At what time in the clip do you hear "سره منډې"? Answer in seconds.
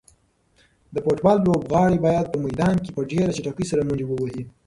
3.71-4.05